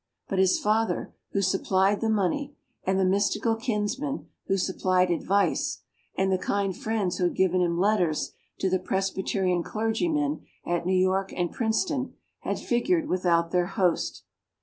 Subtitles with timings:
[0.27, 2.55] But his father, who supplied the money,
[2.85, 5.83] and the mystical kinsmen who supplied advice,
[6.17, 10.97] and the kind friends who had given him letters to the Presbyterian clergymen at New
[10.97, 14.23] York and Princeton, had figured without their host.